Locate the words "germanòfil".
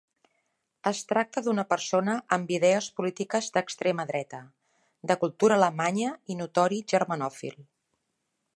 6.95-7.61